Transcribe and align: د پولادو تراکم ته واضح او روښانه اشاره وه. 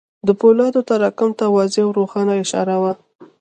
د 0.27 0.29
پولادو 0.39 0.79
تراکم 0.89 1.29
ته 1.39 1.45
واضح 1.55 1.81
او 1.85 1.89
روښانه 1.99 2.33
اشاره 2.43 2.75
وه. 2.81 2.93